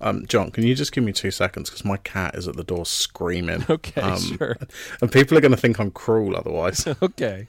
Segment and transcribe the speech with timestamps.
[0.00, 2.64] Um, John, can you just give me two seconds because my cat is at the
[2.64, 3.64] door screaming.
[3.70, 4.56] Okay, Um, sure.
[5.00, 6.86] And people are going to think I'm cruel otherwise.
[7.02, 7.46] Okay.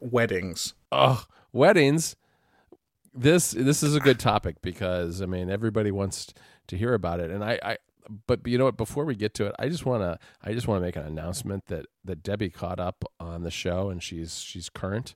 [0.00, 0.74] Weddings.
[0.92, 2.16] Oh, weddings.
[3.14, 6.34] This this is a good topic because I mean everybody wants
[6.66, 7.76] to hear about it, and I, I
[8.26, 8.76] but you know what?
[8.76, 11.06] Before we get to it, I just want to I just want to make an
[11.06, 15.14] announcement that that Debbie caught up on the show and she's she's current,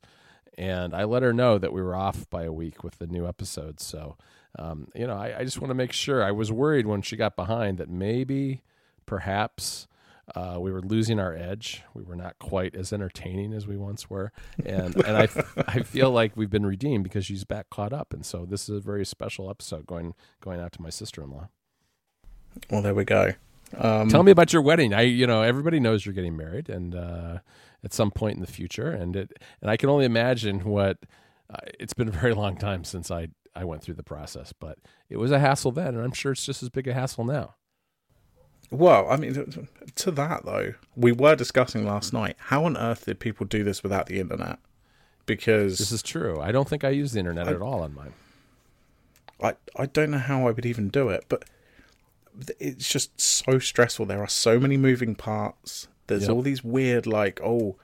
[0.57, 3.27] and I let her know that we were off by a week with the new
[3.27, 3.81] episode.
[3.81, 4.17] So,
[4.59, 6.23] um, you know, I, I just want to make sure.
[6.23, 8.63] I was worried when she got behind that maybe,
[9.07, 9.87] perhaps.
[10.35, 11.83] Uh, we were losing our edge.
[11.95, 14.31] We were not quite as entertaining as we once were,
[14.63, 15.27] and and I
[15.67, 18.77] I feel like we've been redeemed because she's back caught up, and so this is
[18.77, 21.49] a very special episode going going out to my sister in law.
[22.71, 23.33] Well, there we go.
[23.77, 24.95] Um, Tell me about your wedding.
[24.95, 27.39] I you know everybody knows you're getting married, and uh,
[27.85, 30.99] at some point in the future, and it and I can only imagine what
[31.51, 34.79] uh, it's been a very long time since I I went through the process, but
[35.09, 37.55] it was a hassle then, and I'm sure it's just as big a hassle now.
[38.71, 42.37] Well, I mean, to that though, we were discussing last night.
[42.39, 44.59] How on earth did people do this without the internet?
[45.25, 46.41] Because This is true.
[46.41, 48.13] I don't think I use the internet at all on mine.
[49.43, 51.45] I I don't know how I would even do it, but
[52.59, 54.07] it's just so stressful.
[54.07, 55.89] There are so many moving parts.
[56.07, 56.31] There's Yep.
[56.31, 57.77] all these weird like, oh,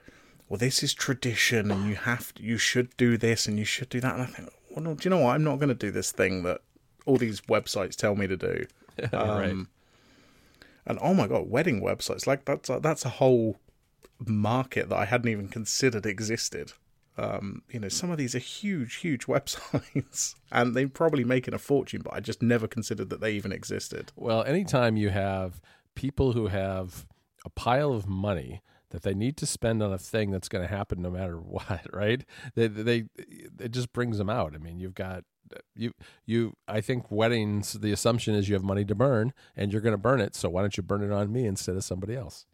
[0.49, 3.89] well, this is tradition, and you have to, you should do this, and you should
[3.89, 4.13] do that.
[4.13, 5.35] And I think, well, no, do you know what?
[5.35, 6.61] I'm not going to do this thing that
[7.05, 8.65] all these websites tell me to do.
[9.13, 9.49] right.
[9.51, 9.69] Um,
[10.87, 13.57] And oh my god, wedding websites like that's a, that's a whole
[14.25, 16.73] market that I hadn't even considered existed.
[17.17, 21.59] Um, you know, some of these are huge, huge websites, and they're probably making a
[21.59, 24.11] fortune, but I just never considered that they even existed.
[24.15, 25.61] Well, anytime you have
[25.95, 27.05] people who have
[27.45, 30.73] a pile of money that they need to spend on a thing that's going to
[30.73, 32.23] happen no matter what, right?
[32.55, 33.05] They, they,
[33.59, 34.53] it just brings them out.
[34.55, 35.23] I mean, you've got
[35.75, 35.93] you,
[36.25, 36.53] you.
[36.67, 37.73] I think weddings.
[37.73, 40.35] The assumption is you have money to burn, and you're going to burn it.
[40.35, 42.45] So why don't you burn it on me instead of somebody else?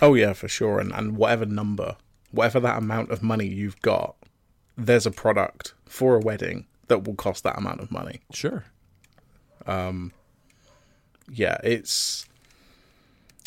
[0.00, 0.80] Oh yeah, for sure.
[0.80, 1.96] And and whatever number,
[2.34, 4.16] whatever that amount of money you've got,
[4.76, 8.20] there's a product for a wedding that will cost that amount of money.
[8.32, 8.64] Sure.
[9.66, 10.12] Um,
[11.30, 12.26] yeah, it's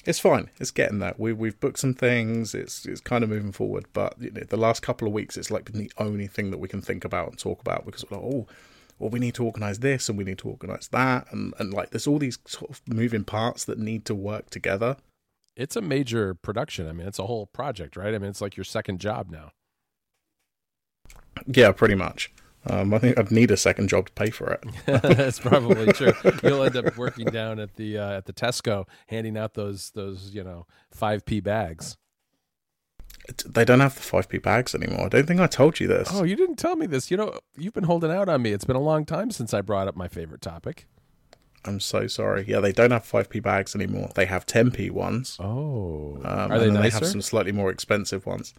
[0.05, 0.49] it's fine.
[0.59, 1.13] It's getting there.
[1.17, 2.55] We we've booked some things.
[2.55, 3.85] It's it's kind of moving forward.
[3.93, 6.59] But you know, the last couple of weeks, it's like been the only thing that
[6.59, 8.47] we can think about and talk about because we're like, oh,
[8.99, 11.91] well, we need to organize this and we need to organize that, and and like
[11.91, 14.97] there's all these sort of moving parts that need to work together.
[15.57, 16.87] It's a major production.
[16.87, 18.13] I mean, it's a whole project, right?
[18.13, 19.51] I mean, it's like your second job now.
[21.47, 22.31] Yeah, pretty much.
[22.69, 24.63] Um, I think I'd need a second job to pay for it.
[24.85, 26.13] That's probably true.
[26.43, 30.33] You'll end up working down at the uh, at the Tesco, handing out those those
[30.33, 31.97] you know five p bags.
[33.45, 35.05] They don't have the five p bags anymore.
[35.05, 36.09] I don't think I told you this.
[36.11, 37.09] Oh, you didn't tell me this.
[37.09, 38.51] You know, you've been holding out on me.
[38.51, 40.87] It's been a long time since I brought up my favorite topic.
[41.67, 42.45] I'm so sorry.
[42.47, 44.09] Yeah, they don't have five p bags anymore.
[44.15, 45.37] They have ten p ones.
[45.39, 46.81] Oh, Um, are they nicer?
[46.81, 48.53] They have some slightly more expensive ones.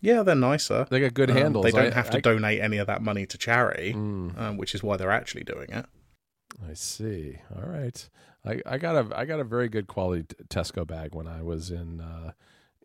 [0.00, 0.86] Yeah, they're nicer.
[0.88, 1.64] They got good Um, handles.
[1.64, 4.56] They don't I- have to I- donate any of that money to charity, Mm, um,
[4.56, 5.84] which is why they're actually doing it.
[6.68, 7.38] I see.
[7.54, 8.08] All right.
[8.44, 11.70] I, I got a I got a very good quality Tesco bag when I was
[11.70, 12.32] in uh,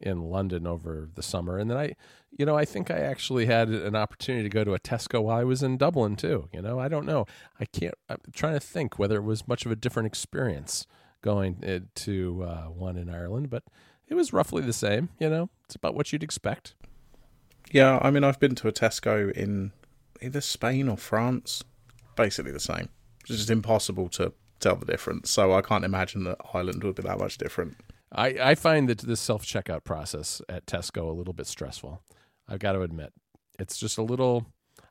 [0.01, 1.95] in London over the summer, and then I,
[2.31, 5.37] you know, I think I actually had an opportunity to go to a Tesco while
[5.37, 6.49] I was in Dublin too.
[6.53, 7.25] You know, I don't know.
[7.59, 7.95] I can't.
[8.09, 10.85] I'm trying to think whether it was much of a different experience
[11.21, 13.63] going uh, to uh, one in Ireland, but
[14.07, 15.09] it was roughly the same.
[15.19, 16.75] You know, it's about what you'd expect.
[17.71, 19.71] Yeah, I mean, I've been to a Tesco in
[20.21, 21.63] either Spain or France.
[22.15, 22.89] Basically the same.
[23.21, 25.29] It's just impossible to tell the difference.
[25.29, 27.77] So I can't imagine that Ireland would be that much different.
[28.15, 32.01] I, I find that the self checkout process at Tesco a little bit stressful.
[32.47, 33.13] I've got to admit,
[33.59, 34.47] it's just a little.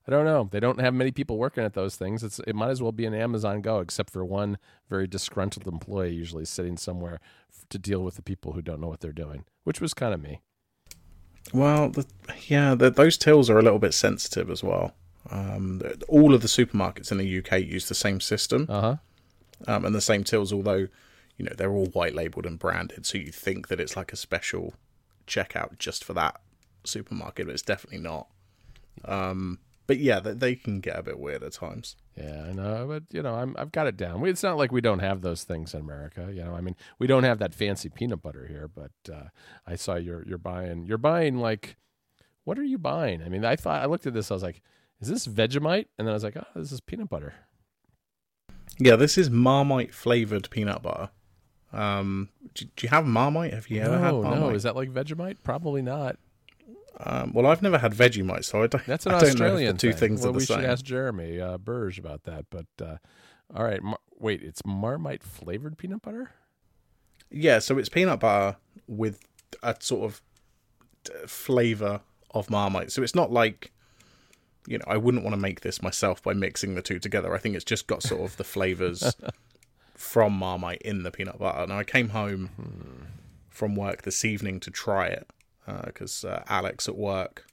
[0.07, 0.49] I don't know.
[0.51, 2.23] They don't have many people working at those things.
[2.23, 4.59] It's it might as well be an Amazon Go, except for one
[4.91, 7.21] very disgruntled employee usually sitting somewhere
[7.51, 10.13] f- to deal with the people who don't know what they're doing, which was kind
[10.13, 10.41] of me.
[11.53, 12.07] Well, the,
[12.49, 14.93] yeah, the, those tills are a little bit sensitive as well.
[15.31, 18.97] Um, all of the supermarkets in the UK use the same system Uh huh.
[19.67, 20.89] um, and the same tills, although
[21.37, 24.17] you know they're all white labeled and branded, so you think that it's like a
[24.17, 24.75] special
[25.27, 26.41] checkout just for that
[26.85, 28.29] supermarket, but it's definitely not.
[29.05, 31.97] Um, but yeah, they, they can get a bit weird at times.
[32.17, 34.25] Yeah, I know, but you know, I'm I've got it down.
[34.27, 36.31] It's not like we don't have those things in America.
[36.33, 39.29] You know, I mean, we don't have that fancy peanut butter here, but uh,
[39.67, 41.77] I saw you're you're buying you're buying like,
[42.45, 43.23] what are you buying?
[43.23, 44.63] I mean, I thought I looked at this, I was like,
[45.01, 45.87] is this Vegemite?
[45.99, 47.35] And then I was like, oh, this is peanut butter.
[48.79, 51.11] Yeah, this is Marmite flavored peanut butter.
[51.75, 53.53] Um, do, do you have Marmite?
[53.53, 54.41] Have you ever had no, Marmite?
[54.41, 55.39] no, is that like Vegemite?
[55.43, 56.17] Probably not.
[57.01, 58.87] Um, well, I've never had Vegemite, so I don't.
[58.87, 60.11] That's an I don't Australian know if the two thing.
[60.11, 60.61] things well, are the we same.
[60.61, 62.47] should ask Jeremy uh, Burge about that.
[62.51, 62.97] But uh,
[63.55, 66.31] all right, Mar- wait, it's Marmite flavored peanut butter.
[67.31, 68.57] Yeah, so it's peanut butter
[68.87, 69.21] with
[69.63, 70.23] a sort of
[71.29, 72.01] flavor
[72.31, 72.93] of Marmite.
[72.93, 73.73] So it's not like,
[74.67, 77.35] you know, I wouldn't want to make this myself by mixing the two together.
[77.35, 79.17] I think it's just got sort of the flavors
[79.95, 81.61] from Marmite in the peanut butter.
[81.61, 83.09] And I came home
[83.49, 85.29] from work this evening to try it
[85.85, 87.47] because uh, Alex at work.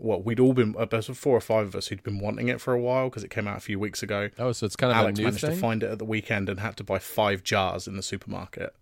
[0.00, 2.60] Well, we'd all been, uh, was four or five of us who'd been wanting it
[2.60, 4.30] for a while because it came out a few weeks ago.
[4.38, 6.60] Oh, so it's kind of Alex managed thing to find it at the weekend and
[6.60, 8.74] had to buy five jars in the supermarket.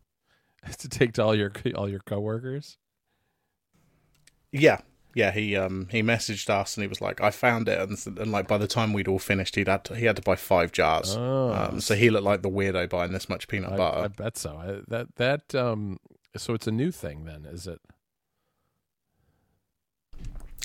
[0.79, 2.79] to take to all your all your coworkers.
[4.53, 4.81] Yeah,
[5.17, 5.33] yeah.
[5.33, 8.47] He um he messaged us and he was like, "I found it," and, and like
[8.47, 11.17] by the time we'd all finished, he'd had to, he had to buy five jars.
[11.17, 13.99] Oh, Um, so he looked like the weirdo buying this much peanut I, butter.
[14.05, 14.57] I bet so.
[14.57, 15.99] I, that that um,
[16.37, 17.81] so it's a new thing then, is it?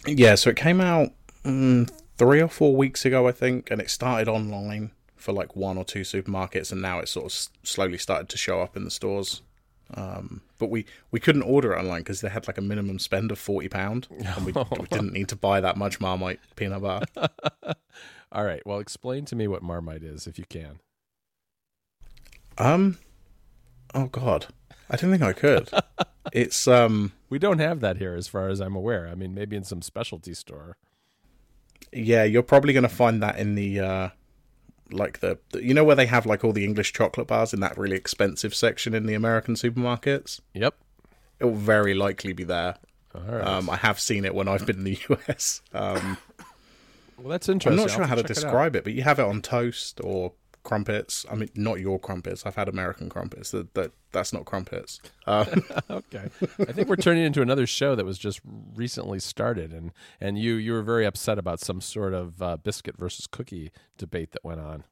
[0.05, 1.11] Yeah, so it came out
[1.43, 5.77] mm, three or four weeks ago, I think, and it started online for like one
[5.77, 8.83] or two supermarkets, and now it's sort of s- slowly started to show up in
[8.83, 9.43] the stores.
[9.93, 13.31] Um, but we, we couldn't order it online because they had like a minimum spend
[13.31, 17.05] of forty pound, and we, we didn't need to buy that much Marmite peanut butter.
[18.31, 18.65] All right.
[18.65, 20.79] Well, explain to me what Marmite is, if you can.
[22.57, 22.97] Um,
[23.93, 24.47] oh god,
[24.89, 25.69] I don't think I could.
[26.33, 29.07] it's um, We don't have that here, as far as I'm aware.
[29.07, 30.77] I mean, maybe in some specialty store.
[31.91, 34.09] yeah, you're probably gonna find that in the uh,
[34.93, 37.59] like the, the you know where they have like all the English chocolate bars in
[37.61, 40.41] that really expensive section in the American supermarkets.
[40.53, 40.75] Yep.
[41.39, 42.75] It will very likely be there.
[43.13, 43.41] Right.
[43.41, 45.61] Um, I have seen it when I've been in the US.
[45.73, 46.17] Um,
[47.17, 47.79] well, that's interesting.
[47.79, 49.99] I'm not sure how to check it describe it, but you have it on toast
[50.03, 51.25] or crumpets.
[51.31, 52.45] I mean, not your crumpets.
[52.45, 53.51] I've had American crumpets.
[53.51, 54.99] That that that's not crumpets.
[55.27, 56.29] Um, okay.
[56.59, 58.41] I think we're turning into another show that was just
[58.75, 62.97] recently started, and and you you were very upset about some sort of uh, biscuit
[62.97, 64.83] versus cookie debate that went on.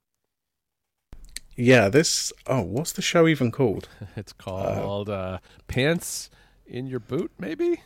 [1.55, 2.31] yeah, this.
[2.47, 3.89] Oh, what's the show even called?
[4.15, 6.29] It's called uh, Pants
[6.65, 7.81] in Your Boot, maybe.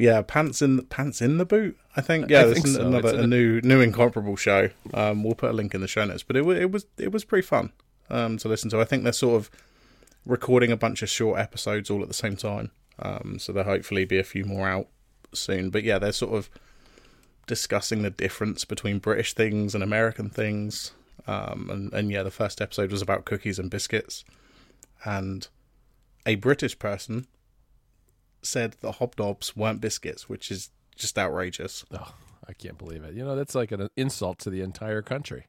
[0.00, 1.78] Yeah, pants in pants in the boot.
[1.96, 2.30] I think.
[2.30, 2.86] Yeah, I this think is so.
[2.86, 4.70] another a- new new incomparable show.
[4.94, 6.22] Um, we'll put a link in the show notes.
[6.22, 7.72] But it was it was it was pretty fun
[8.08, 8.80] um, to listen to.
[8.80, 9.50] I think they're sort of
[10.26, 12.70] recording a bunch of short episodes all at the same time.
[12.98, 14.88] Um, so there'll hopefully be a few more out
[15.32, 15.70] soon.
[15.70, 16.50] But yeah, they're sort of
[17.46, 20.92] discussing the difference between British things and American things.
[21.26, 24.24] Um, and, and yeah, the first episode was about cookies and biscuits.
[25.04, 25.48] And
[26.26, 27.26] a British person
[28.42, 31.84] said that hobnobs weren't biscuits, which is just outrageous.
[31.92, 32.14] Oh,
[32.48, 33.14] I can't believe it.
[33.14, 35.46] You know, that's like an insult to the entire country.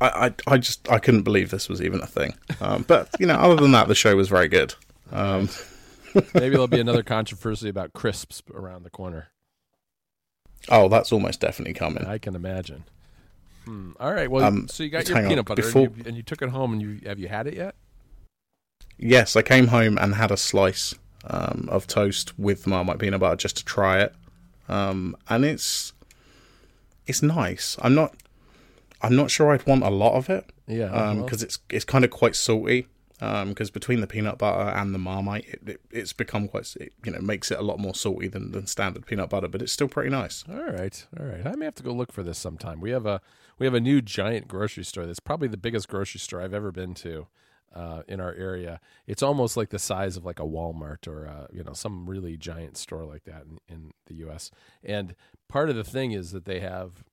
[0.00, 2.34] I, I, I just I couldn't believe this was even a thing.
[2.60, 4.74] Um, but you know, other than that, the show was very good.
[5.12, 5.48] Um,
[6.34, 9.28] Maybe there'll be another controversy about crisps around the corner.
[10.68, 12.04] oh, that's almost definitely coming.
[12.06, 12.84] I can imagine.
[13.64, 13.92] Hmm.
[13.98, 14.30] All right.
[14.30, 16.22] Well, Um, so you got your hang on, peanut butter before- and, you, and you
[16.22, 17.74] took it home, and you have you had it yet?
[18.98, 20.94] Yes, I came home and had a slice
[21.26, 24.14] um, of toast with Marmite peanut butter just to try it,
[24.68, 25.92] um, and it's
[27.06, 27.76] it's nice.
[27.82, 28.14] I'm not
[29.02, 31.14] I'm not sure I'd want a lot of it Yeah.
[31.22, 32.86] because it's it's kind of quite salty.
[33.20, 37.10] Because between the peanut butter and the Marmite, it, it, it's become quite it, you
[37.12, 39.88] know makes it a lot more salty than, than standard peanut butter, but it's still
[39.88, 40.44] pretty nice.
[40.46, 41.46] All right, all right.
[41.46, 42.82] I may have to go look for this sometime.
[42.82, 43.22] We have a
[43.58, 45.06] we have a new giant grocery store.
[45.06, 47.26] That's probably the biggest grocery store I've ever been to
[47.74, 48.80] uh, in our area.
[49.06, 52.36] It's almost like the size of like a Walmart or uh, you know some really
[52.36, 54.50] giant store like that in, in the U.S.
[54.82, 55.14] And
[55.48, 57.04] part of the thing is that they have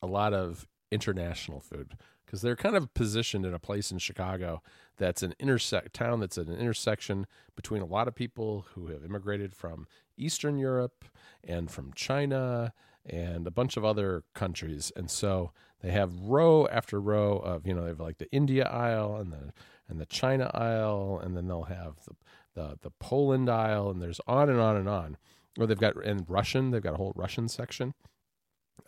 [0.00, 4.62] a lot of international food because they're kind of positioned in a place in Chicago
[4.96, 9.04] that's an intersect town that's at an intersection between a lot of people who have
[9.04, 11.04] immigrated from Eastern Europe
[11.42, 12.72] and from China
[13.06, 14.90] and a bunch of other countries.
[14.96, 15.52] And so
[15.82, 19.32] they have row after row of, you know, they have like the India aisle and
[19.32, 19.52] the
[19.88, 22.14] and the China aisle, and then they'll have the
[22.54, 25.16] the, the Poland aisle, and there's on and on and on.
[25.58, 27.94] Or they've got in Russian, they've got a whole Russian section.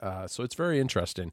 [0.01, 1.33] Uh, so it's very interesting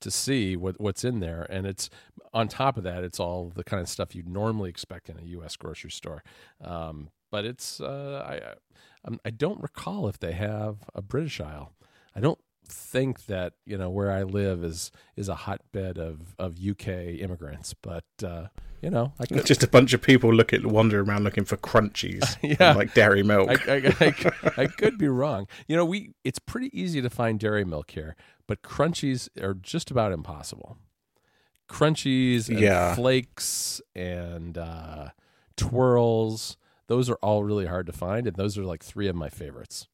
[0.00, 1.90] to see what what's in there, and it's
[2.32, 5.22] on top of that, it's all the kind of stuff you'd normally expect in a
[5.22, 5.56] U.S.
[5.56, 6.22] grocery store.
[6.62, 8.54] Um, but it's uh, I I-
[9.24, 11.72] I don't recall if they have a British aisle.
[12.14, 16.58] I don't think that you know where I live is is a hotbed of of
[16.58, 16.88] UK
[17.20, 18.48] immigrants, but uh,
[18.82, 22.36] you know I could Just a bunch of people looking wandering around looking for crunchies,
[22.60, 22.72] Yeah.
[22.74, 23.50] like dairy milk.
[23.68, 23.94] I, I,
[24.56, 25.46] I, I could be wrong.
[25.66, 28.14] You know, we it's pretty easy to find dairy milk here,
[28.46, 30.76] but crunchies are just about impossible.
[31.68, 32.94] Crunchies and Yeah.
[32.94, 35.08] flakes and uh,
[35.56, 36.56] twirls,
[36.86, 39.86] those are all really hard to find, and those are like three of my favorites.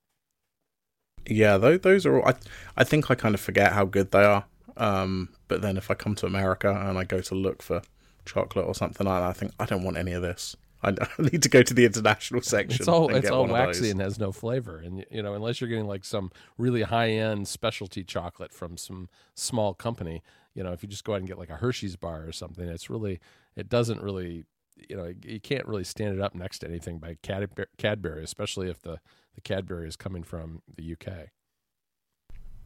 [1.26, 2.28] Yeah, those, those are all.
[2.28, 2.34] I,
[2.76, 4.44] I think I kind of forget how good they are.
[4.76, 7.82] Um, but then if I come to America and I go to look for
[8.24, 10.56] chocolate or something like that, I think I don't want any of this.
[10.84, 12.76] I, need to go to the international section.
[12.80, 15.86] It's all it's all waxy and has no flavor, and you know unless you're getting
[15.86, 20.22] like some really high end specialty chocolate from some small company,
[20.54, 22.68] you know if you just go out and get like a Hershey's bar or something,
[22.68, 23.18] it's really
[23.56, 24.44] it doesn't really
[24.88, 28.68] you know you can't really stand it up next to anything by Cadbury, Cadbury especially
[28.68, 29.00] if the
[29.34, 31.30] the Cadbury is coming from the UK.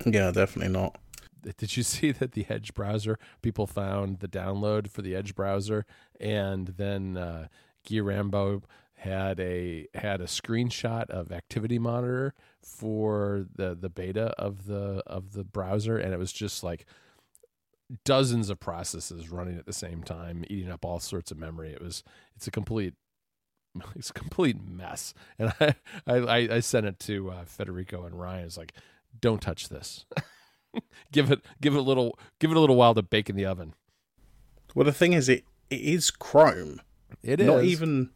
[0.05, 0.99] Yeah, definitely not.
[1.57, 5.85] Did you see that the Edge browser people found the download for the Edge browser,
[6.21, 7.49] and then uh,
[7.89, 8.63] Guy Rambo
[8.99, 15.33] had a had a screenshot of Activity Monitor for the the beta of the of
[15.33, 16.85] the browser, and it was just like
[18.05, 21.71] dozens of processes running at the same time, eating up all sorts of memory.
[21.73, 22.03] It was
[22.35, 22.95] it's a complete
[23.95, 25.75] it's a complete mess, and I
[26.07, 28.47] I, I sent it to uh, Federico and Ryan.
[28.47, 28.75] It's like,
[29.21, 30.07] don't touch this.
[31.13, 33.47] give it give it a little give it a little while to bake in the
[33.47, 33.75] oven.
[34.75, 36.81] Well, the thing is, it it is Chrome.
[37.23, 38.11] It not even.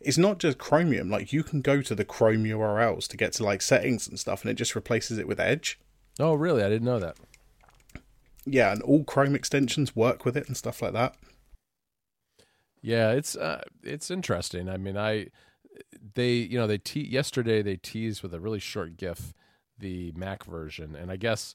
[0.00, 1.10] It's not just Chromium.
[1.10, 4.42] Like you can go to the Chrome URLs to get to like settings and stuff,
[4.42, 5.80] and it just replaces it with Edge.
[6.18, 6.62] Oh, really?
[6.62, 7.16] I didn't know that.
[8.44, 11.16] Yeah, and all Chrome extensions work with it and stuff like that.
[12.80, 14.68] Yeah, it's uh, it's interesting.
[14.68, 15.28] I mean, I
[16.14, 19.34] they you know they te- yesterday they teased with a really short GIF
[19.78, 21.54] the Mac version, and I guess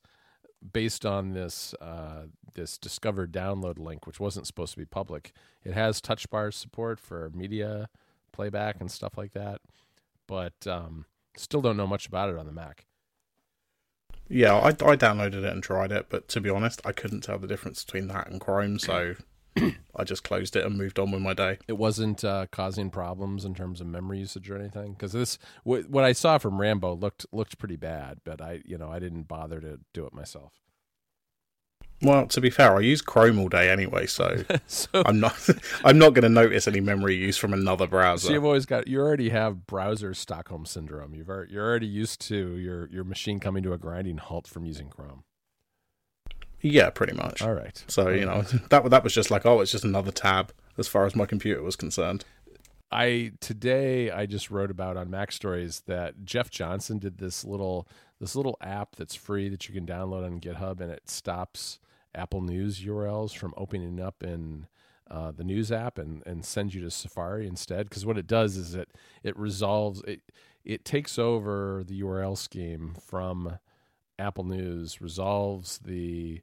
[0.73, 2.23] based on this uh,
[2.53, 6.99] this discovered download link, which wasn't supposed to be public, it has touch bar support
[6.99, 7.89] for media
[8.31, 9.61] playback and stuff like that,
[10.27, 12.85] but um, still don't know much about it on the Mac.
[14.29, 17.37] Yeah, I, I downloaded it and tried it, but to be honest, I couldn't tell
[17.37, 19.15] the difference between that and Chrome, so
[19.95, 21.59] I just closed it and moved on with my day.
[21.67, 25.89] It wasn't uh, causing problems in terms of memory usage or anything because this what,
[25.89, 29.23] what I saw from Rambo looked looked pretty bad, but I you know I didn't
[29.23, 30.53] bother to do it myself.
[32.03, 35.37] Well, to be fair, I use Chrome all day anyway, so so I'm not
[35.83, 38.27] I'm not going to notice any memory use from another browser.
[38.27, 41.13] So you've always got you already have browser Stockholm syndrome.
[41.13, 44.65] You've already, you're already used to your your machine coming to a grinding halt from
[44.65, 45.23] using Chrome.
[46.61, 47.41] Yeah, pretty much.
[47.41, 47.83] All right.
[47.87, 51.05] So you know that that was just like oh, it's just another tab as far
[51.05, 52.25] as my computer was concerned.
[52.91, 57.87] I today I just wrote about on MacStories that Jeff Johnson did this little
[58.19, 61.79] this little app that's free that you can download on GitHub and it stops
[62.13, 64.67] Apple News URLs from opening up in
[65.09, 67.87] uh, the News app and and sends you to Safari instead.
[67.87, 68.89] Because what it does is it
[69.23, 70.21] it resolves it
[70.65, 73.57] it takes over the URL scheme from
[74.21, 76.41] Apple News, resolves the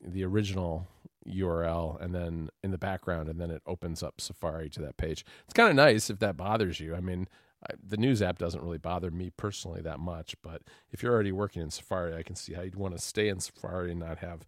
[0.00, 0.86] the original
[1.28, 5.24] URL and then in the background, and then it opens up Safari to that page.
[5.44, 6.94] It's kind of nice if that bothers you.
[6.94, 7.28] I mean,
[7.68, 11.32] I, the news app doesn't really bother me personally that much, but if you're already
[11.32, 14.18] working in Safari, I can see how you'd want to stay in Safari and not
[14.18, 14.46] have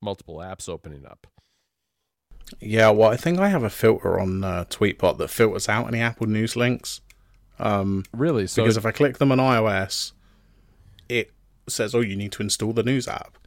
[0.00, 1.26] multiple apps opening up.
[2.60, 6.00] Yeah, well, I think I have a filter on uh, Tweetbot that filters out any
[6.00, 7.00] Apple News links.
[7.58, 8.46] Um, Really?
[8.46, 10.12] So because if I click them on iOS,
[11.08, 11.32] it
[11.68, 13.38] says, "Oh, you need to install the News app."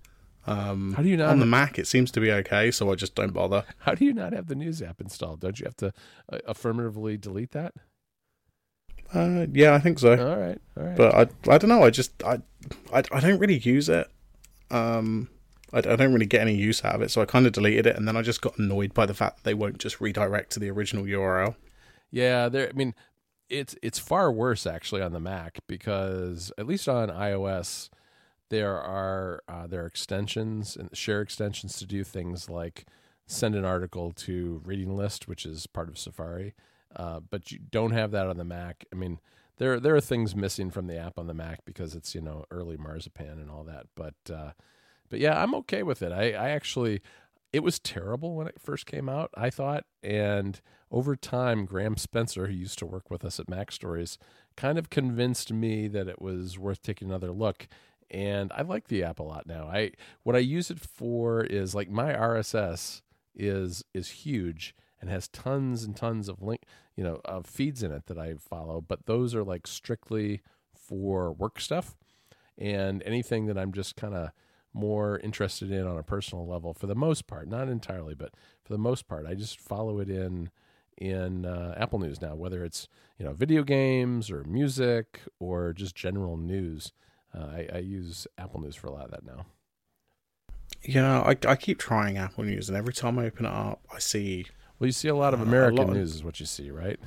[0.48, 2.96] Um, how do you not on the Mac, it seems to be okay, so I
[2.96, 3.66] just don't bother.
[3.80, 5.42] how do you not have the news app installed?
[5.42, 5.94] Don't you have to
[6.32, 7.74] uh, affirmatively delete that?
[9.14, 10.12] Uh, yeah, I think so.
[10.12, 10.96] All right, all right.
[10.96, 11.84] but I, I don't know.
[11.84, 12.40] I just I,
[12.94, 14.08] I, I don't really use it.
[14.72, 15.30] Um,
[15.74, 17.86] I, I don't really get any use out of it, so I kind of deleted
[17.86, 20.54] it, and then I just got annoyed by the fact that they won't just redirect
[20.54, 21.56] to the original URL.
[22.10, 22.70] Yeah, there.
[22.70, 22.96] I mean,
[23.50, 27.90] it's it's far worse actually on the Mac because at least on iOS
[28.50, 32.86] there are uh, there are extensions and share extensions to do things like
[33.26, 36.54] send an article to reading list, which is part of Safari.
[36.96, 38.86] Uh, but you don't have that on the Mac.
[38.92, 39.20] I mean,
[39.58, 42.46] there there are things missing from the app on the Mac because it's you know
[42.52, 43.88] early marzipan and all that.
[43.96, 44.52] But uh,
[45.10, 46.12] but yeah, I'm okay with it.
[46.12, 47.02] I, I actually
[47.54, 49.30] it was terrible when it first came out.
[49.36, 50.60] I thought, and
[50.92, 54.18] over time, Graham Spencer, who used to work with us at MacStories,
[54.56, 57.68] kind of convinced me that it was worth taking another look.
[58.10, 59.68] And I like the app a lot now.
[59.68, 59.92] I
[60.24, 63.02] what I use it for is like my RSS
[63.36, 66.64] is is huge and has tons and tons of link,
[66.96, 70.42] you know, of feeds in it that I follow, but those are like strictly
[70.74, 71.96] for work stuff
[72.58, 74.32] and anything that I'm just kind of
[74.74, 78.34] more interested in on a personal level for the most part, not entirely, but
[78.64, 80.50] for the most part, I just follow it in
[80.98, 82.88] in uh, Apple News now, whether it's
[83.20, 86.92] you know video games or music or just general news.
[87.36, 89.46] Uh, I, I use Apple News for a lot of that now.
[90.84, 94.00] Yeah, I, I keep trying Apple News, and every time I open it up, I
[94.00, 94.46] see
[94.80, 97.00] Well, you see a lot of Uh, American of- news, is what you see, right?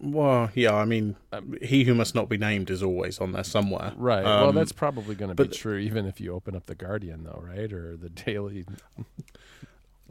[0.00, 3.42] Well, yeah, I mean, Um, he who must not be named is always on there
[3.44, 3.92] somewhere.
[3.96, 4.22] Right.
[4.24, 7.24] well, Um, that's probably going to be true, even if you open up the Guardian,
[7.24, 8.64] though, right, or the Daily.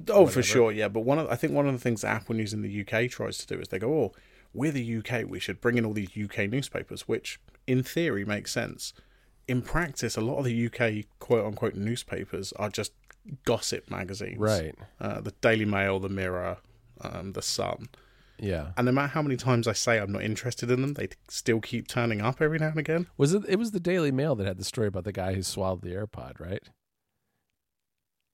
[0.10, 0.88] Oh, for sure, yeah.
[0.88, 3.38] But one of I think one of the things Apple News in the UK tries
[3.38, 4.12] to do is they go, "Oh,
[4.54, 5.24] we're the UK.
[5.28, 8.94] We should bring in all these UK newspapers," which in theory makes sense.
[9.48, 12.94] In practice, a lot of the UK quote unquote newspapers are just
[13.46, 14.76] gossip magazines, Right.
[15.00, 16.58] Uh, the Daily Mail, the Mirror,
[17.02, 17.88] um, the Sun,
[18.38, 18.72] Yeah.
[18.78, 21.62] and no matter how many times I say I'm not interested in them, they still
[21.62, 23.08] keep turning up every now and again.
[23.18, 23.44] Was it?
[23.48, 25.90] It was the Daily Mail that had the story about the guy who swallowed the
[25.94, 26.64] AirPod, right?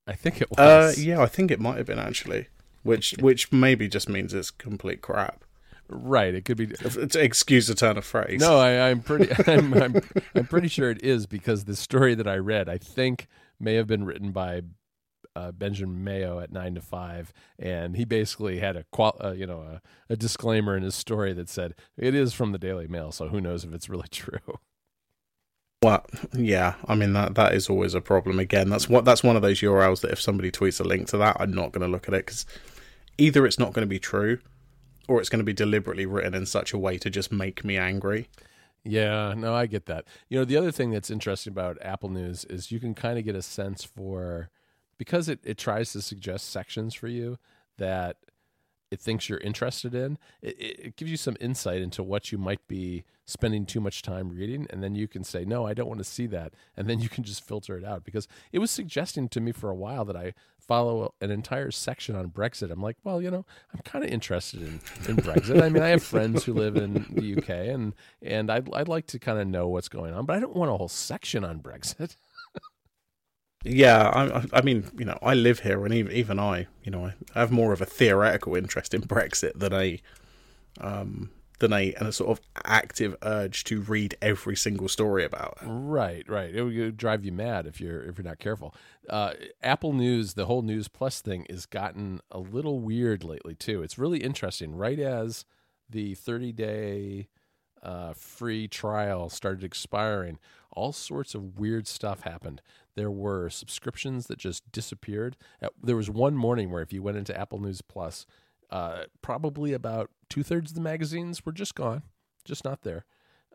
[0.07, 1.03] I think it Uh, was.
[1.03, 2.47] yeah, I think it might have been actually,
[2.83, 5.43] which which maybe just means it's complete crap.
[5.89, 6.35] Right.
[6.35, 6.67] It could be.
[6.67, 8.39] To excuse a turn of phrase.
[8.39, 9.33] No, I, I'm pretty.
[9.51, 10.01] I'm, I'm.
[10.35, 13.27] I'm pretty sure it is because the story that I read, I think,
[13.59, 14.61] may have been written by
[15.35, 19.47] uh, Benjamin Mayo at Nine to Five, and he basically had a qual, uh, you
[19.47, 19.81] know, a,
[20.13, 23.41] a disclaimer in his story that said it is from the Daily Mail, so who
[23.41, 24.59] knows if it's really true.
[25.81, 28.37] Well, yeah, I mean that that is always a problem.
[28.37, 31.17] Again, that's what that's one of those URLs that if somebody tweets a link to
[31.17, 32.45] that, I'm not going to look at it because
[33.17, 34.39] either it's not going to be true,
[35.09, 37.77] or it's going to be deliberately written in such a way to just make me
[37.77, 38.29] angry.
[38.83, 40.05] Yeah, no, I get that.
[40.29, 43.25] You know, the other thing that's interesting about Apple News is you can kind of
[43.25, 44.49] get a sense for
[44.99, 47.39] because it, it tries to suggest sections for you
[47.79, 48.17] that
[48.91, 50.17] it thinks you're interested in.
[50.41, 54.29] It, it, gives you some insight into what you might be spending too much time
[54.29, 56.99] reading, and then you can say, "No, I don't want to see that," and then
[56.99, 58.03] you can just filter it out.
[58.03, 62.15] Because it was suggesting to me for a while that I follow an entire section
[62.15, 62.71] on Brexit.
[62.71, 65.61] I'm like, well, you know, I'm kind of interested in, in Brexit.
[65.63, 69.07] I mean, I have friends who live in the UK, and and I'd I'd like
[69.07, 71.59] to kind of know what's going on, but I don't want a whole section on
[71.59, 72.15] Brexit.
[73.63, 77.11] Yeah, I, I mean, you know, I live here, and even, even I, you know,
[77.35, 80.01] I have more of a theoretical interest in Brexit than a,
[80.79, 85.57] um, than a, and a sort of active urge to read every single story about
[85.61, 85.67] it.
[85.67, 86.55] Right, right.
[86.55, 88.73] It would drive you mad if you're if you're not careful.
[89.09, 93.83] Uh, Apple News, the whole News Plus thing, has gotten a little weird lately too.
[93.83, 94.73] It's really interesting.
[94.73, 95.43] Right as
[95.89, 97.27] the 30 day
[97.83, 100.39] uh, free trial started expiring,
[100.71, 102.61] all sorts of weird stuff happened.
[102.99, 105.37] There were subscriptions that just disappeared.
[105.81, 108.25] There was one morning where if you went into Apple News Plus,
[108.69, 112.03] uh, probably about two thirds of the magazines were just gone,
[112.43, 113.05] just not there.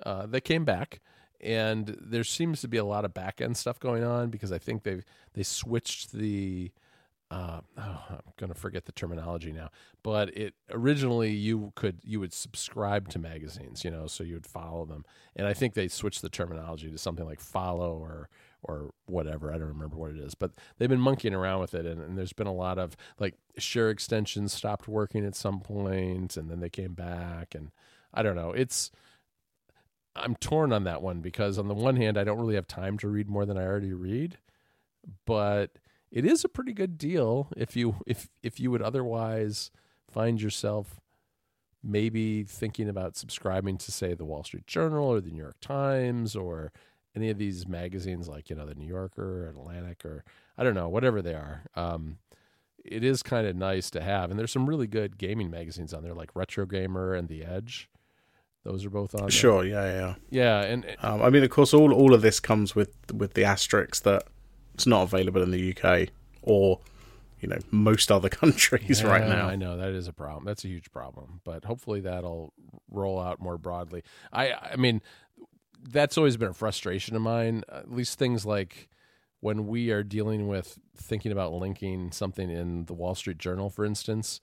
[0.03, 1.03] Uh, they came back,
[1.43, 4.57] and there seems to be a lot of back end stuff going on because I
[4.57, 5.05] think they've
[5.35, 6.73] they switched the.
[7.31, 9.69] Uh, oh, I'm gonna forget the terminology now,
[10.03, 14.47] but it originally you could you would subscribe to magazines, you know, so you would
[14.47, 15.05] follow them,
[15.37, 18.31] and I think they switched the terminology to something like follow or
[18.65, 19.53] or whatever.
[19.53, 22.19] I don't remember what it is, but they've been monkeying around with it, and, and
[22.19, 26.61] there's been a lot of like share extensions stopped working at some point, and then
[26.61, 27.71] they came back, and
[28.13, 28.51] I don't know.
[28.51, 28.91] It's
[30.17, 32.99] I'm torn on that one because on the one hand, I don't really have time
[32.99, 34.39] to read more than I already read,
[35.27, 35.73] but
[36.11, 39.71] it is a pretty good deal if you if if you would otherwise
[40.11, 41.01] find yourself
[41.83, 46.35] maybe thinking about subscribing to say the Wall Street Journal or the New York Times
[46.35, 46.73] or
[47.17, 50.25] any of these magazines like you know the New Yorker or Atlantic or
[50.59, 51.63] I don't know whatever they are.
[51.75, 52.19] Um,
[52.85, 56.03] it is kind of nice to have, and there's some really good gaming magazines on
[56.03, 57.89] there like Retro Gamer and The Edge.
[58.63, 59.23] Those are both on.
[59.23, 59.31] there.
[59.31, 60.15] Sure, yeah, yeah.
[60.31, 63.45] Yeah, and Um, I mean, of course, all all of this comes with with the
[63.45, 64.25] asterisk that
[64.75, 66.09] it's not available in the UK
[66.43, 66.81] or
[67.41, 69.49] you know most other countries right now.
[69.49, 70.45] I know that is a problem.
[70.45, 72.53] That's a huge problem, but hopefully that'll
[72.91, 74.03] roll out more broadly.
[74.33, 75.03] I I mean
[75.89, 77.63] that's always been a frustration of mine.
[77.71, 78.89] At least things like
[79.41, 83.85] when we are dealing with thinking about linking something in the Wall Street Journal, for
[83.85, 84.41] instance,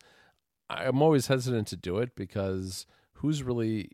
[0.70, 3.92] I'm always hesitant to do it because who's really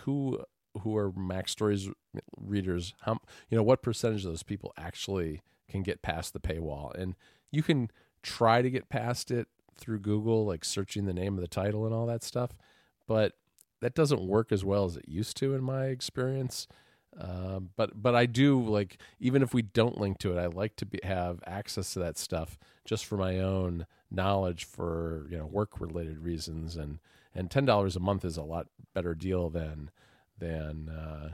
[0.00, 0.40] who
[0.82, 1.90] who are MacStories
[2.38, 2.94] readers?
[3.02, 3.18] How
[3.48, 6.94] you know what percentage of those people actually can get past the paywall?
[6.94, 7.16] And
[7.50, 7.90] you can
[8.22, 11.94] try to get past it through Google, like searching the name of the title and
[11.94, 12.56] all that stuff,
[13.06, 13.34] but
[13.80, 16.66] that doesn't work as well as it used to in my experience.
[17.18, 20.76] Um, but but I do like even if we don't link to it, I like
[20.76, 25.46] to be, have access to that stuff just for my own knowledge for you know
[25.46, 26.98] work related reasons and
[27.34, 29.90] and ten dollars a month is a lot better deal than
[30.38, 31.30] than uh,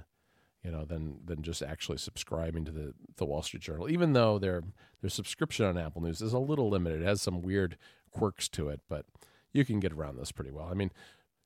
[0.62, 3.90] you know than than just actually subscribing to the the Wall Street Journal.
[3.90, 4.62] Even though their
[5.00, 7.76] their subscription on Apple News is a little limited, it has some weird
[8.10, 9.06] quirks to it, but
[9.52, 10.68] you can get around this pretty well.
[10.70, 10.92] I mean,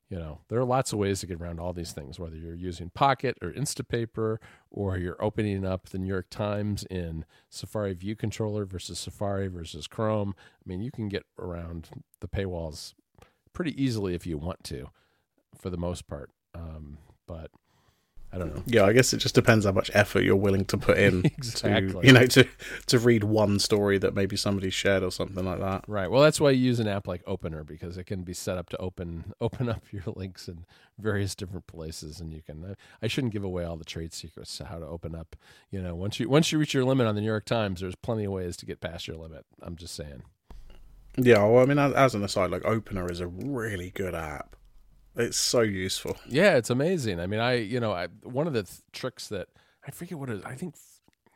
[0.09, 2.55] you know, there are lots of ways to get around all these things, whether you're
[2.55, 4.37] using Pocket or Instapaper,
[4.71, 9.87] or you're opening up the New York Times in Safari View Controller versus Safari versus
[9.88, 10.35] Chrome.
[10.38, 11.90] I mean, you can get around
[12.21, 12.95] the paywalls
[13.53, 14.90] pretty easily if you want to.
[15.59, 16.31] for the most part.
[16.55, 17.51] Um, but
[18.37, 18.62] I don't know.
[18.66, 22.03] Yeah, I guess it just depends how much effort you're willing to put in Exactly.
[22.03, 22.46] to you know to
[22.88, 25.85] to read one story that maybe somebody shared or something like that.
[25.88, 26.11] Right.
[26.11, 28.68] Well, that's why you use an app like Opener because it can be set up
[28.68, 30.66] to open open up your links in
[30.99, 32.77] various different places, and you can.
[33.03, 35.35] I, I shouldn't give away all the trade secrets to how to open up.
[35.70, 37.96] You know, once you once you reach your limit on the New York Times, there's
[37.96, 39.46] plenty of ways to get past your limit.
[39.62, 40.22] I'm just saying.
[41.16, 44.55] Yeah, well, I mean, as, as an aside, like Opener is a really good app.
[45.16, 46.16] It's so useful.
[46.29, 47.20] Yeah, it's amazing.
[47.20, 49.48] I mean, I you know, I one of the th- tricks that
[49.87, 50.44] I forget what it is.
[50.44, 50.74] I think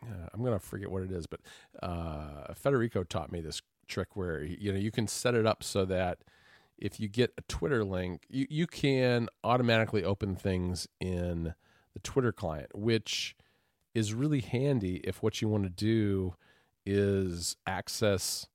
[0.03, 1.41] uh, I'm gonna forget what it is, but
[1.83, 5.85] uh, Federico taught me this trick where you know you can set it up so
[5.87, 6.19] that
[6.79, 11.55] if you get a Twitter link, you you can automatically open things in
[11.95, 13.35] the Twitter client, which
[13.95, 16.35] is really handy if what you want to do
[16.87, 18.47] is access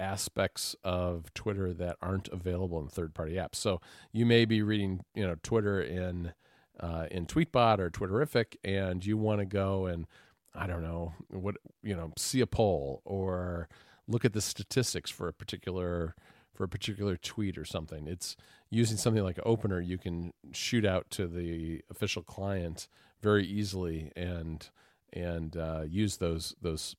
[0.00, 3.56] aspects of Twitter that aren't available in third-party apps.
[3.56, 3.80] So
[4.12, 6.32] you may be reading, you know, Twitter in
[6.80, 10.06] uh, in Tweetbot or Twitterrific, and you want to go and
[10.54, 13.68] I don't know what you know, see a poll or
[14.08, 16.14] look at the statistics for a particular
[16.54, 18.06] for a particular tweet or something.
[18.06, 18.36] It's
[18.70, 19.80] using something like Opener.
[19.80, 22.88] You can shoot out to the official client
[23.22, 24.68] very easily and
[25.12, 26.96] and uh, use those those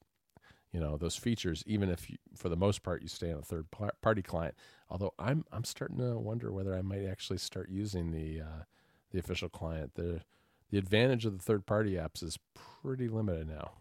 [0.71, 3.41] you know those features even if you, for the most part you stay on a
[3.41, 3.65] third
[4.01, 4.55] party client
[4.89, 8.63] although i'm i'm starting to wonder whether i might actually start using the uh,
[9.11, 10.21] the official client the
[10.69, 12.39] the advantage of the third party apps is
[12.81, 13.71] pretty limited now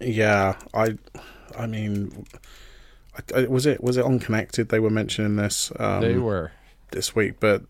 [0.00, 0.98] Yeah, I,
[1.56, 2.26] I mean,
[3.16, 4.68] I, I- was it was it on Connected?
[4.68, 5.72] They were mentioning this.
[5.78, 6.52] Um, they were
[6.90, 7.62] this week, but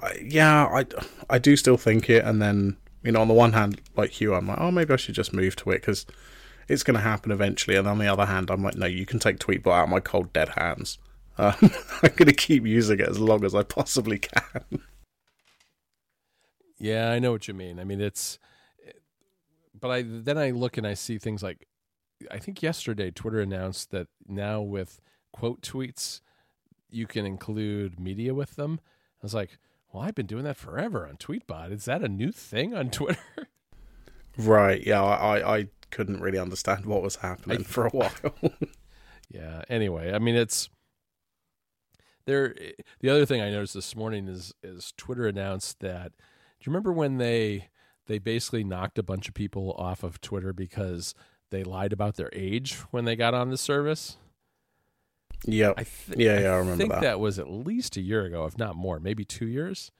[0.00, 0.84] I, yeah, I
[1.30, 2.24] I do still think it.
[2.24, 4.96] And then you know, on the one hand, like you, I'm like, oh, maybe I
[4.96, 6.04] should just move to it because
[6.68, 7.76] it's going to happen eventually.
[7.76, 10.00] And on the other hand, I'm like, no, you can take Tweetbot out of my
[10.00, 10.98] cold dead hands.
[11.36, 11.54] Um,
[12.02, 14.80] I'm going to keep using it as long as I possibly can.
[16.78, 18.38] yeah i know what you mean i mean it's
[19.80, 21.68] but i then i look and i see things like
[22.32, 25.00] i think yesterday twitter announced that now with
[25.32, 26.20] quote tweets
[26.90, 29.56] you can include media with them i was like
[29.92, 33.48] well i've been doing that forever on tweetbot is that a new thing on twitter
[34.36, 34.84] Right?
[34.84, 38.12] Yeah, I I, I couldn't really understand what was happening I- for a while.
[39.30, 39.62] Yeah.
[39.70, 40.68] Anyway, I mean, it's
[42.26, 42.54] there.
[43.00, 46.12] The other thing I noticed this morning is is Twitter announced that.
[46.12, 47.68] Do you remember when they
[48.06, 51.14] they basically knocked a bunch of people off of Twitter because
[51.50, 54.18] they lied about their age when they got on the service?
[55.46, 55.74] yep.
[55.78, 57.02] I th- Yeah, yeah, I remember think that.
[57.02, 59.90] that was at least a year ago, if not more, maybe two years.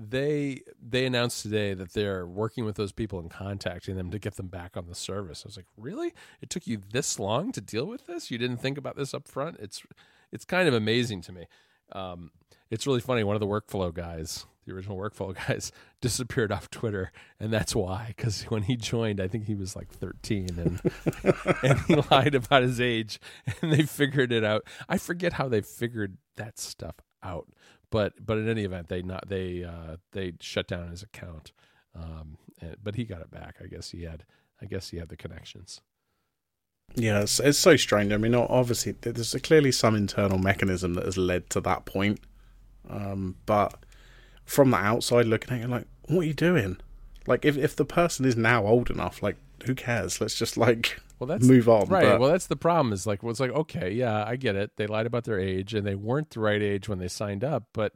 [0.00, 4.36] They they announced today that they're working with those people and contacting them to get
[4.36, 5.42] them back on the service.
[5.44, 6.14] I was like, really?
[6.40, 8.30] It took you this long to deal with this?
[8.30, 9.56] You didn't think about this up front?
[9.58, 9.82] It's
[10.30, 11.46] it's kind of amazing to me.
[11.92, 12.30] Um,
[12.70, 13.24] it's really funny.
[13.24, 18.14] One of the workflow guys, the original workflow guys, disappeared off Twitter, and that's why.
[18.16, 20.80] Because when he joined, I think he was like 13, and
[21.62, 23.18] and he lied about his age,
[23.62, 24.64] and they figured it out.
[24.88, 27.48] I forget how they figured that stuff out,
[27.90, 31.52] but but in any event, they not they uh, they shut down his account,
[31.94, 33.56] um, and, but he got it back.
[33.62, 34.24] I guess he had
[34.60, 35.80] I guess he had the connections.
[36.94, 38.12] Yeah, it's, it's so strange.
[38.12, 42.20] I mean, obviously, there's clearly some internal mechanism that has led to that point.
[42.88, 43.74] Um, but
[44.44, 46.78] from the outside looking at it, like, what are you doing?
[47.26, 50.20] Like, if if the person is now old enough, like, who cares?
[50.20, 51.88] Let's just like Well, that's move on.
[51.88, 52.04] Right.
[52.04, 52.92] But, well, that's the problem.
[52.92, 54.72] Is like, well, it's like, okay, yeah, I get it.
[54.76, 57.64] They lied about their age, and they weren't the right age when they signed up.
[57.72, 57.94] But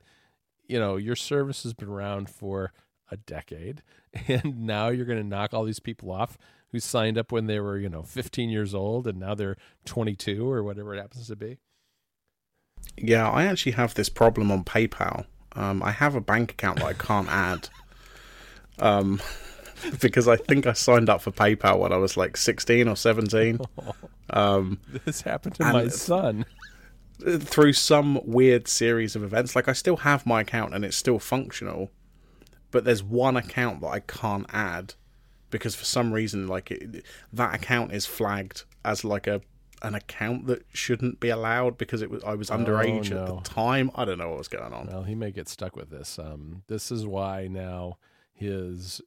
[0.66, 2.72] you know, your service has been around for
[3.10, 3.82] a decade,
[4.28, 6.38] and now you're going to knock all these people off
[6.72, 10.50] who signed up when they were, you know, 15 years old, and now they're 22
[10.50, 11.58] or whatever it happens to be.
[12.96, 15.26] yeah, I actually have this problem on PayPal.
[15.54, 17.68] Um, I have a bank account that I can't add.
[18.78, 19.20] Um,
[20.00, 23.60] because I think I signed up for PayPal when I was like 16 or 17.
[24.30, 26.46] Um, This happened to my son.
[27.40, 29.54] through some weird series of events.
[29.54, 31.90] Like I still have my account and it's still functional,
[32.70, 34.94] but there's one account that I can't add
[35.50, 39.42] because for some reason, like it, that account is flagged as like a
[39.82, 43.36] an account that shouldn't be allowed because it was I was underage at no.
[43.36, 43.90] the time.
[43.94, 44.86] I don't know what was going on.
[44.86, 46.18] Well, he may get stuck with this.
[46.18, 47.98] Um, this is why now
[48.32, 49.00] his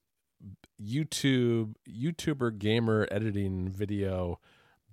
[0.81, 4.39] YouTube YouTuber gamer editing video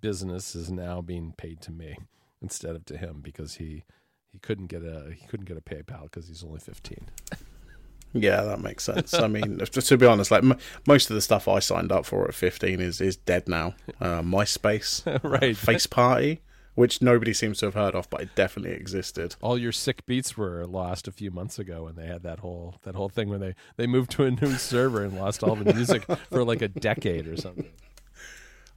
[0.01, 1.97] business is now being paid to me
[2.41, 3.85] instead of to him because he
[4.31, 7.09] he couldn't get a he couldn't get a PayPal because he's only fifteen.
[8.15, 9.15] Yeah, that makes sense.
[9.15, 12.29] I mean, to, be honest, like m- most of the stuff I signed up for
[12.29, 13.75] at 15 is is dead now.
[14.01, 15.57] Uh, MySpace, right.
[15.57, 16.41] Faceparty,
[16.75, 19.37] which nobody seems to have heard of, but it definitely existed.
[19.41, 22.77] All your sick beats were lost a few months ago when they had that whole
[22.85, 25.73] that whole thing when they they moved to a new server and lost all the
[25.73, 27.71] music for like a decade or something.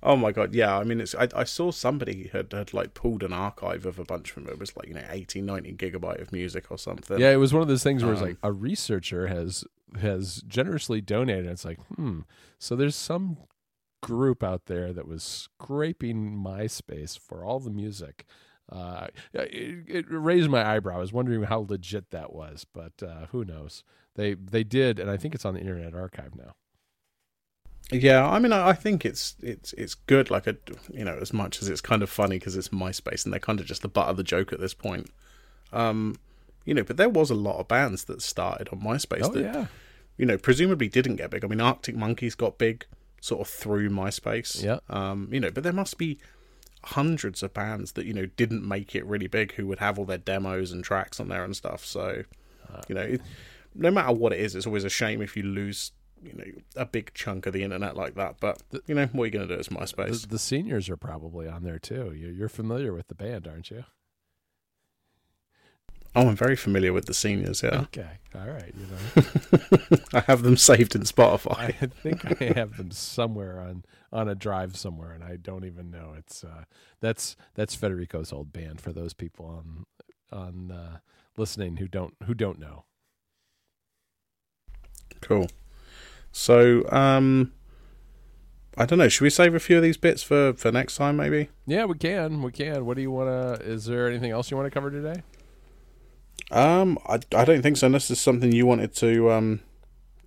[0.03, 0.77] Oh my god, yeah.
[0.77, 4.03] I mean, it's I, I saw somebody had, had like pulled an archive of a
[4.03, 4.51] bunch from it.
[4.51, 7.19] It was like you know 80, 90 gigabyte of music or something.
[7.19, 9.63] Yeah, it was one of those things where it's Um, like a researcher has
[9.99, 11.47] has generously donated.
[11.47, 12.19] It's like, hmm.
[12.59, 13.37] So there's some
[14.05, 18.23] group out there that was scraping MySpace for all the music.
[18.71, 20.97] Uh, it, it raised my eyebrow.
[20.97, 23.83] I was wondering how legit that was, but uh, who knows?
[24.13, 26.53] They they did, and I think it's on the Internet Archive now.
[27.91, 30.29] Yeah, I mean, I, I think it's it's it's good.
[30.29, 30.55] Like a
[30.91, 33.59] you know, as much as it's kind of funny because it's MySpace and they're kind
[33.59, 35.09] of just the butt of the joke at this point.
[35.73, 36.15] Um,
[36.63, 39.41] you know, but there was a lot of bands that started on MySpace Oh that
[39.41, 39.65] yeah,
[40.15, 41.43] you know presumably didn't get big.
[41.43, 42.85] I mean, Arctic Monkeys got big
[43.25, 44.63] sort of through MySpace.
[44.63, 44.79] Yeah.
[44.89, 46.17] Um, you know, but there must be
[46.83, 50.05] hundreds of bands that you know didn't make it really big who would have all
[50.05, 51.83] their demos and tracks on there and stuff.
[51.83, 52.23] So,
[52.87, 53.21] you know, it,
[53.73, 55.91] no matter what it is, it's always a shame if you lose
[56.23, 58.35] you know a big chunk of the internet like that.
[58.39, 59.59] But you know, what are you going to do?
[59.59, 60.21] It's MySpace.
[60.21, 62.13] the, the seniors are probably on there too.
[62.15, 63.85] You- You're familiar with the band, aren't you?
[66.15, 67.61] Oh, I'm very familiar with the seniors.
[67.63, 68.73] Yeah, Okay, all right.
[68.77, 71.75] You know, I have them saved in Spotify.
[71.81, 75.91] I think I have them somewhere on on a drive somewhere, and I don't even
[75.91, 76.13] know.
[76.17, 76.63] It's uh,
[77.01, 79.85] that's that's Federico's old band for those people on
[80.31, 80.97] on uh,
[81.37, 82.85] listening who don't who don't know.
[85.21, 85.47] Cool.
[86.31, 87.53] So, um,
[88.77, 89.07] I don't know.
[89.07, 91.49] Should we save a few of these bits for for next time, maybe?
[91.65, 92.41] Yeah, we can.
[92.41, 92.85] We can.
[92.85, 93.65] What do you want to?
[93.65, 95.23] Is there anything else you want to cover today?
[96.51, 97.87] Um, I, I don't think so.
[97.87, 99.61] Unless there's something you wanted to um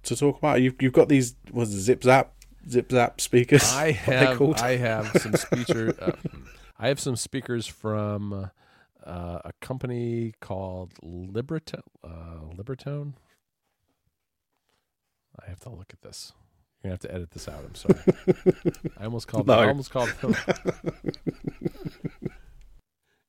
[0.05, 0.61] to talk about.
[0.61, 2.33] You've you've got these was zip zap
[2.69, 3.73] zip zap speakers.
[3.73, 4.41] I have?
[4.61, 6.13] I have some speaker uh,
[6.79, 8.51] I have some speakers from
[9.05, 11.81] uh, a company called Libratone.
[12.05, 13.15] Uh, Libratone.
[15.41, 16.33] I have to look at this.
[16.83, 17.65] You're gonna have to edit this out.
[17.65, 17.99] I'm sorry.
[19.01, 19.47] I almost called.
[19.49, 19.55] No.
[19.55, 20.13] I almost called.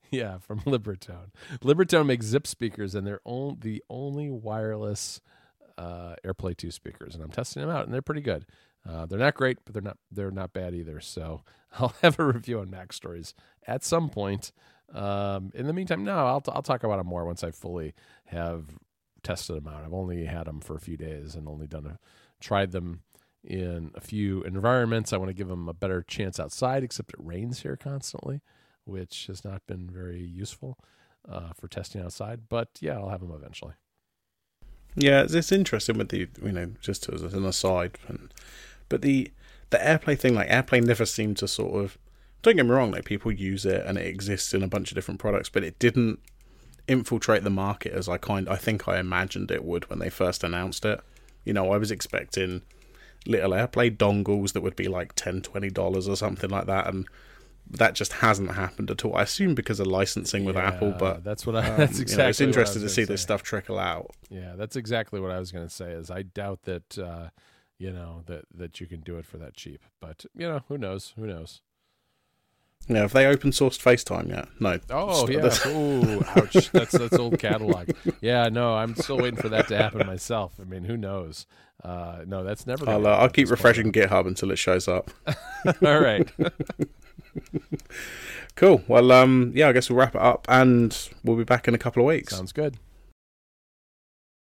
[0.12, 1.32] yeah, from Libratone.
[1.62, 5.22] Libratone makes Zipp speakers, and they're on, the only wireless
[5.78, 8.46] uh, AirPlay two speakers, and I'm testing them out, and they're pretty good.
[8.88, 11.00] Uh, they're not great, but they're not they're not bad either.
[11.00, 11.44] So
[11.80, 13.34] I'll have a review on MacStories
[13.68, 14.52] at some point.
[14.94, 17.94] Um, in the meantime, no, I'll I'll talk about them more once I fully
[18.26, 18.66] have
[19.22, 19.84] tested them out.
[19.84, 22.00] I've only had them for a few days and only done a
[22.40, 23.02] tried them
[23.44, 25.14] in a few environments.
[25.14, 28.42] I want to give them a better chance outside, except it rains here constantly,
[28.90, 30.78] which has not been very useful
[31.28, 32.42] uh, for testing outside.
[32.50, 33.74] But yeah, I'll have them eventually.
[34.96, 38.34] Yeah, it's, interesting with the you know just as an aside, and,
[38.90, 39.32] but the
[39.70, 41.98] the AirPlay thing, like AirPlay, never seemed to sort of.
[42.42, 44.96] Don't get me wrong, like people use it and it exists in a bunch of
[44.96, 46.20] different products, but it didn't
[46.88, 50.44] infiltrate the market as I kind I think I imagined it would when they first
[50.44, 51.02] announced it.
[51.44, 52.62] You know, I was expecting
[53.26, 57.06] little AirPlay dongles that would be like 10 20 dollars or something like that, and
[57.72, 59.16] that just hasn't happened at all.
[59.16, 61.70] I assume because of licensing with Apple, but that's what I.
[61.70, 62.24] um, that's you exactly.
[62.24, 64.12] know, it's interesting to see gonna this stuff trickle out.
[64.30, 65.92] Yeah, that's exactly what I was going to say.
[65.92, 67.30] Is I doubt that uh,
[67.78, 69.82] you know that that you can do it for that cheap.
[70.00, 71.14] But you know, who knows?
[71.16, 71.62] Who knows?
[72.88, 74.48] Yeah, have they open sourced FaceTime yet?
[74.60, 74.80] No.
[74.90, 75.50] Oh yeah.
[75.68, 76.72] Ooh, ouch.
[76.72, 77.92] That's that's old catalog.
[78.22, 80.54] Yeah, no, I'm still waiting for that to happen myself.
[80.60, 81.46] I mean, who knows?
[81.84, 82.90] Uh, no, that's never.
[82.90, 83.60] I'll, uh, I'll keep this point.
[83.60, 85.12] refreshing GitHub until it shows up.
[85.86, 86.30] All right.
[88.56, 88.84] Cool.
[88.88, 91.78] Well, um, yeah, I guess we'll wrap it up, and we'll be back in a
[91.78, 92.36] couple of weeks.
[92.36, 92.78] Sounds good.